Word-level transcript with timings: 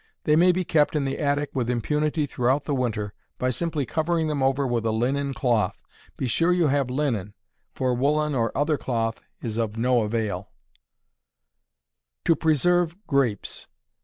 They 0.23 0.35
may 0.35 0.51
be 0.51 0.65
kept 0.65 0.95
in 0.95 1.05
the 1.05 1.19
attic 1.19 1.51
with 1.53 1.69
impunity 1.69 2.25
throughout 2.25 2.63
the 2.63 2.73
winter, 2.73 3.13
by 3.37 3.51
simply 3.51 3.85
covering 3.85 4.29
them 4.29 4.41
over 4.41 4.65
with 4.65 4.83
a 4.83 4.89
linen 4.91 5.31
cloth; 5.35 5.83
be 6.17 6.27
sure 6.27 6.51
you 6.51 6.69
have 6.69 6.89
linen, 6.89 7.35
for 7.75 7.93
woolen 7.93 8.33
or 8.33 8.51
other 8.57 8.79
cloth 8.79 9.21
is 9.43 9.59
of 9.59 9.77
no 9.77 10.01
avail. 10.01 10.49
_To 12.25 12.39
Preserve 12.39 12.95
Grapes. 13.05 13.67